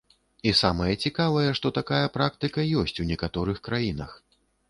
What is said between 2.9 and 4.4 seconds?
у некаторых краінах.